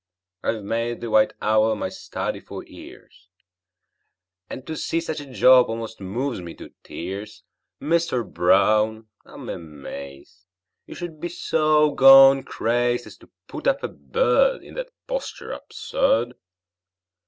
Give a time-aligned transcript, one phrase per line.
[0.41, 3.29] I've made the white owl my study for years,
[4.49, 7.43] And to see such a job almost moves me to tears!
[7.79, 10.47] Mister Brown, I'm amazed
[10.87, 15.51] You should be so gone crazed As to put up a bird In that posture
[15.51, 16.33] absurd!